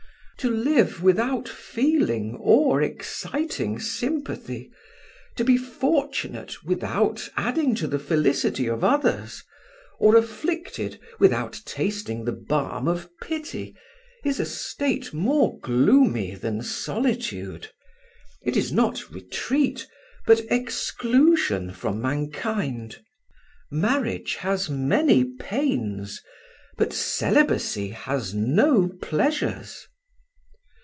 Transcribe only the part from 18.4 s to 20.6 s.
it is not retreat but